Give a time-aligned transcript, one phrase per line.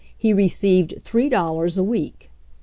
[0.17, 2.31] He received three dollars a week.